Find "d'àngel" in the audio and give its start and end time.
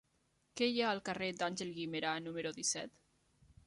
1.43-1.77